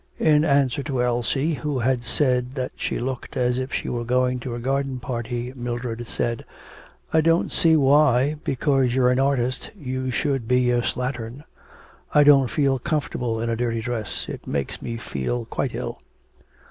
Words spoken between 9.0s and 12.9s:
an artist, you should be a slattern. I don't feel